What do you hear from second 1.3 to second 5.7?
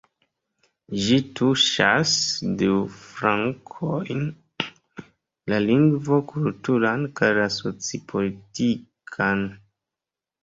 tuŝas du flankojn: la